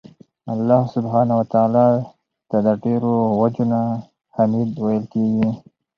[0.53, 1.87] الله سبحانه وتعالی
[2.49, 3.81] ته د ډيرو وَجُو نه
[4.35, 5.49] حــمید ویل کیږي